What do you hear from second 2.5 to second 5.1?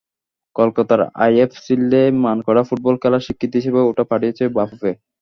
Football খেলার স্বীকৃতি হিসেবে ওটা পাঠিয়েছে বাফুফে।